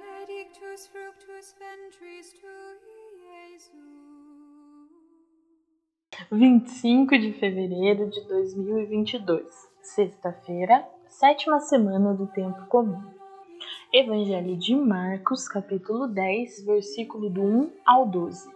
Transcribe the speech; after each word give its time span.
benedictus 0.00 0.86
fructus 0.86 1.54
ventris 1.58 2.32
tui, 2.32 2.78
Jesus. 3.28 3.70
25 6.32 7.18
de 7.18 7.32
fevereiro 7.34 8.08
de 8.08 8.20
2022, 8.26 9.46
sexta-feira, 9.82 10.88
sétima 11.08 11.60
semana 11.60 12.14
do 12.14 12.26
tempo 12.26 12.66
comum. 12.66 13.02
Evangelho 13.92 14.56
de 14.56 14.74
Marcos, 14.74 15.46
capítulo 15.46 16.08
10, 16.08 16.64
versículo 16.64 17.28
do 17.28 17.42
1 17.42 17.72
ao 17.84 18.06
12. 18.06 18.50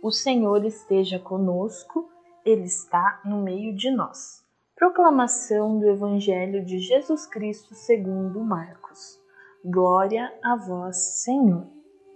O 0.00 0.12
Senhor 0.12 0.64
esteja 0.64 1.18
conosco, 1.18 2.08
ele 2.44 2.64
está 2.64 3.20
no 3.24 3.42
meio 3.42 3.74
de 3.74 3.90
nós. 3.90 4.44
Proclamação 4.76 5.78
do 5.78 5.88
Evangelho 5.88 6.64
de 6.64 6.78
Jesus 6.78 7.26
Cristo 7.26 7.74
segundo 7.74 8.40
Marcos. 8.40 9.18
Glória 9.70 10.32
a 10.42 10.56
vós, 10.56 10.96
Senhor. 11.22 11.66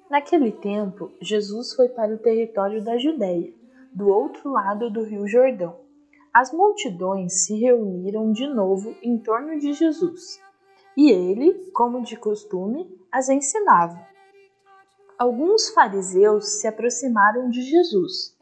Naquele 0.08 0.52
tempo, 0.52 1.12
Jesus 1.20 1.74
foi 1.74 1.86
para 1.86 2.14
o 2.14 2.18
território 2.18 2.82
da 2.82 2.96
Judéia 2.96 3.52
do 3.92 4.08
outro 4.08 4.50
lado 4.50 4.88
do 4.88 5.04
Rio 5.04 5.28
Jordão. 5.28 5.78
As 6.32 6.50
multidões 6.50 7.44
se 7.44 7.54
reuniram 7.60 8.32
de 8.32 8.46
novo 8.46 8.96
em 9.02 9.18
torno 9.18 9.58
de 9.58 9.74
Jesus, 9.74 10.40
e 10.96 11.10
ele, 11.10 11.70
como 11.72 12.02
de 12.02 12.16
costume, 12.16 12.90
as 13.12 13.28
ensinava. 13.28 14.00
Alguns 15.18 15.68
fariseus 15.74 16.58
se 16.58 16.66
aproximaram 16.66 17.50
de 17.50 17.60
Jesus. 17.60 18.34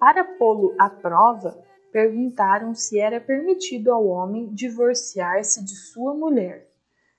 Para 0.00 0.24
pô-lo 0.24 0.74
à 0.80 0.90
prova, 0.90 1.62
perguntaram 1.92 2.74
se 2.74 2.98
era 2.98 3.20
permitido 3.20 3.92
ao 3.92 4.04
homem 4.04 4.52
divorciar-se 4.52 5.64
de 5.64 5.76
sua 5.76 6.12
mulher. 6.12 6.67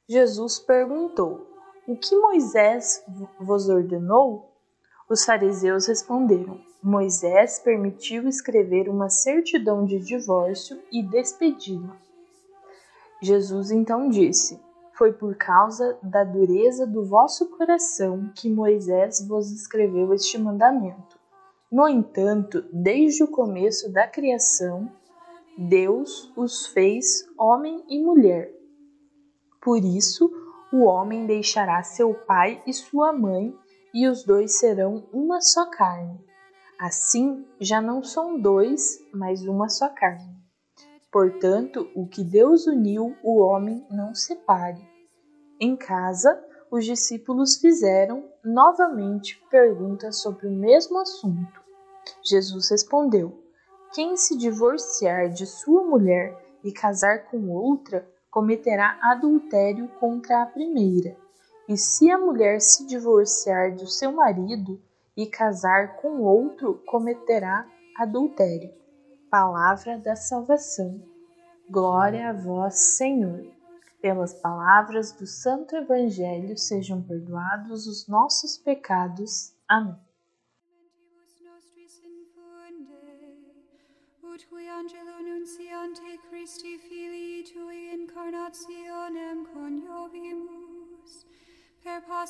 Jesus 0.10 0.58
perguntou: 0.58 1.46
O 1.88 1.96
que 1.96 2.16
Moisés 2.16 3.06
vos 3.40 3.70
ordenou? 3.70 4.50
Os 5.08 5.24
fariseus 5.24 5.86
responderam: 5.86 6.60
Moisés 6.82 7.60
permitiu 7.60 8.28
escrever 8.28 8.90
uma 8.90 9.08
certidão 9.08 9.86
de 9.86 10.00
divórcio 10.00 10.82
e 10.92 11.04
despedi-la. 11.04 11.96
Jesus 13.22 13.70
então 13.70 14.10
disse: 14.10 14.60
Foi 14.98 15.14
por 15.14 15.36
causa 15.36 15.96
da 16.02 16.24
dureza 16.24 16.88
do 16.88 17.06
vosso 17.06 17.48
coração 17.56 18.32
que 18.34 18.50
Moisés 18.50 19.24
vos 19.28 19.52
escreveu 19.52 20.12
este 20.12 20.40
mandamento. 20.40 21.20
No 21.72 21.88
entanto, 21.88 22.66
desde 22.74 23.24
o 23.24 23.28
começo 23.28 23.94
da 23.94 24.08
criação, 24.08 24.92
Deus 25.56 26.32
os 26.36 26.66
fez 26.66 27.30
homem 27.38 27.84
e 27.88 28.02
mulher. 28.02 28.59
Por 29.62 29.84
isso, 29.84 30.32
o 30.72 30.84
homem 30.84 31.26
deixará 31.26 31.82
seu 31.84 32.14
pai 32.14 32.62
e 32.66 32.74
sua 32.74 33.12
mãe, 33.12 33.54
e 33.94 34.08
os 34.08 34.24
dois 34.24 34.60
serão 34.60 35.08
uma 35.12 35.42
só 35.42 35.66
carne. 35.66 36.24
Assim, 36.80 37.46
já 37.60 37.82
não 37.82 38.04
são 38.04 38.40
dois, 38.40 39.00
mas 39.14 39.42
uma 39.46 39.68
só 39.68 39.90
carne. 39.90 40.40
Portanto, 41.12 41.90
o 41.96 42.08
que 42.08 42.24
Deus 42.24 42.68
uniu, 42.68 43.16
o 43.24 43.42
homem 43.42 43.86
não 43.90 44.14
separe. 44.14 44.88
Em 45.60 45.76
casa, 45.76 46.42
os 46.72 46.86
discípulos 46.86 47.58
fizeram 47.58 48.24
novamente 48.46 49.42
perguntas 49.50 50.22
sobre 50.22 50.48
o 50.48 50.52
mesmo 50.52 51.00
assunto. 51.00 51.60
Jesus 52.24 52.70
respondeu: 52.70 53.44
Quem 53.94 54.16
se 54.16 54.38
divorciar 54.38 55.30
de 55.30 55.46
sua 55.46 55.84
mulher 55.84 56.38
e 56.64 56.72
casar 56.72 57.26
com 57.30 57.50
outra, 57.50 58.08
cometerá 58.30 59.00
adultério 59.02 59.88
contra 60.00 60.44
a 60.44 60.46
primeira. 60.46 61.16
E 61.68 61.78
se 61.78 62.10
a 62.10 62.18
mulher 62.18 62.62
se 62.62 62.86
divorciar 62.86 63.76
do 63.76 63.88
seu 63.88 64.12
marido, 64.12 64.82
e 65.20 65.28
casar 65.28 65.98
com 65.98 66.22
outro 66.22 66.82
cometerá 66.86 67.68
adultério. 67.98 68.74
Palavra 69.30 69.98
da 69.98 70.16
salvação. 70.16 71.04
Glória 71.70 72.30
a 72.30 72.34
vós, 72.34 72.76
Senhor. 72.76 73.46
Pelas 74.02 74.34
palavras 74.34 75.12
do 75.12 75.28
Santo 75.28 75.76
Evangelho 75.76 76.58
sejam 76.58 77.02
perdoados 77.02 77.86
os 77.86 78.08
nossos 78.08 78.58
pecados. 78.58 79.54
Amém. 79.68 80.00
ut 84.40 84.48
qui 84.48 84.70
angelo 84.70 85.22
nunciante 85.22 86.02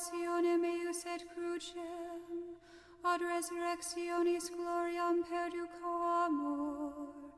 passione 0.00 0.56
meus 0.56 1.04
et 1.04 1.26
crucem, 1.28 2.56
ad 3.04 3.20
resurrectionis 3.20 4.48
gloriam 4.56 5.20
perducamur. 5.28 7.29